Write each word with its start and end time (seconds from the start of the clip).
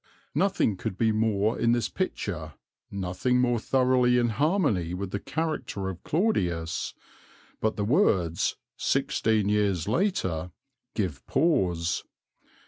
'"Nothing 0.33 0.77
could 0.77 0.97
be 0.97 1.11
more 1.11 1.59
in 1.59 1.73
this 1.73 1.87
picture, 1.87 2.55
nothing 2.89 3.39
more 3.39 3.59
thoroughly 3.59 4.17
in 4.17 4.29
harmony 4.29 4.95
with 4.95 5.11
the 5.11 5.19
character 5.19 5.89
of 5.89 6.03
Claudius; 6.03 6.95
but 7.59 7.75
the 7.75 7.85
words 7.85 8.55
"sixteen 8.77 9.47
years 9.47 9.87
later" 9.87 10.49
give 10.95 11.23
pause. 11.27 12.03